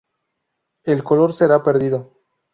El 0.83 1.03
color 1.03 1.31
será 1.31 1.61
perdido. 1.61 2.11